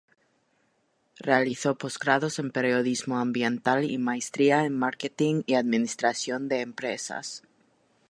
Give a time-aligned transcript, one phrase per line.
[1.19, 7.43] Realizó posgrados en Periodismo Ambiental y maestría en marketing y administración de empresas.